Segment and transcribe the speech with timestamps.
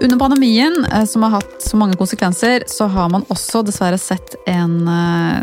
[0.00, 4.36] Under pandemien, eh, som har hatt så mange konsekvenser, så har man også dessverre sett
[4.46, 5.40] en eh,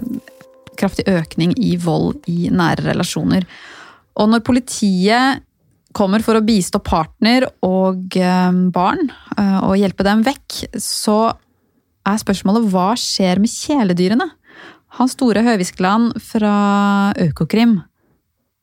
[0.80, 3.44] kraftig økning i vold i nære relasjoner.
[4.16, 5.44] Og når politiet
[5.96, 11.20] kommer for å bistå partner og eh, barn og hjelpe dem vekk, så
[12.06, 14.30] er spørsmålet hva skjer med kjæledyrene?
[14.96, 16.56] Hans Store Høviskeland fra
[17.20, 17.80] Økokrim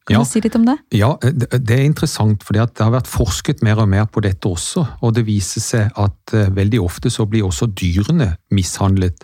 [0.02, 0.74] kan ja, du si litt om det?
[0.98, 4.83] Ja, Det er interessant, for det har vært forsket mer og mer på dette også.
[5.01, 9.23] Og det viser seg at uh, veldig ofte så blir også dyrene mishandlet.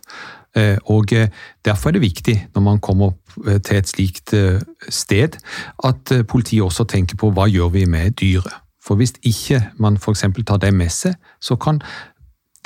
[0.54, 1.26] Uh, og uh,
[1.66, 3.16] Derfor er det viktig når man kommer
[3.66, 4.34] til et slikt
[4.88, 5.34] sted,
[5.84, 8.54] at politiet også tenker på hva gjør vi med dyret.
[8.82, 10.24] For hvis ikke man f.eks.
[10.46, 11.82] tar det med seg, så kan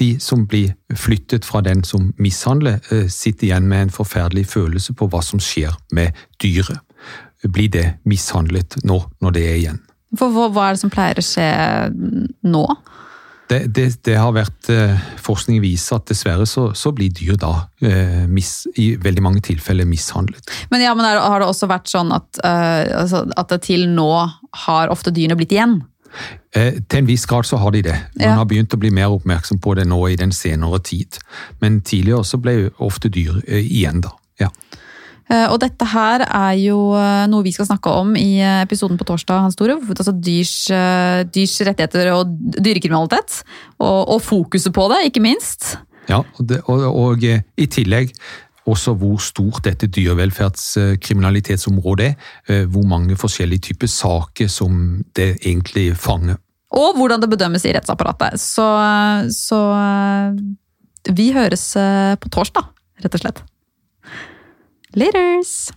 [0.02, 5.06] de som blir flyttet fra den som mishandler, sitter igjen med en forferdelig følelse på
[5.08, 6.82] hva som skjer med dyret
[7.48, 9.82] blir det mishandlet nå, når det er igjen.
[10.18, 11.46] For hva er det som pleier å skje
[12.44, 12.64] nå?
[13.50, 17.50] Det, det, det har vært eh, Forskning viser at dessverre så, så blir dyr da
[17.84, 20.52] eh, mis, i veldig mange tilfeller mishandlet.
[20.70, 24.12] Men, ja, men har det også vært sånn at, altså, at til nå
[24.66, 25.80] har ofte dyrene blitt igjen?
[26.56, 27.96] Eh, til en viss grad så har de det.
[28.18, 28.36] Man ja.
[28.38, 31.18] har begynt å bli mer oppmerksom på det nå i den senere tid.
[31.60, 34.14] Men tidligere så ble ofte dyr eh, igjen, da.
[34.40, 34.50] Ja.
[35.32, 38.98] Eh, og dette her er jo eh, noe vi skal snakke om i eh, episoden
[39.00, 39.78] på torsdag, Hans Tore.
[39.94, 40.56] Altså dyrs,
[41.32, 43.40] dyrs rettigheter og dyrekriminalitet.
[43.78, 45.76] Og, og, fokuset på det, ikke minst.
[46.10, 48.12] Ja, og, det, og, og i tillegg
[48.68, 52.14] også hvor stort dette dyrevelferdskriminalitetsområdet er.
[52.70, 56.36] Hvor mange forskjellige typer saker som det egentlig fanger.
[56.72, 58.40] Og hvordan det bedømmes i rettsapparatet.
[58.40, 58.68] Så,
[59.34, 59.60] så
[61.10, 61.72] vi høres
[62.22, 62.64] på torsdag,
[63.04, 63.38] rett og slett.
[64.94, 65.72] Laters!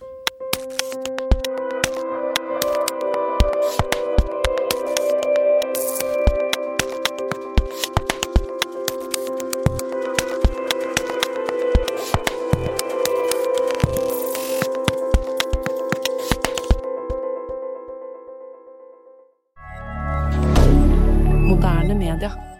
[21.56, 22.55] Moderne media.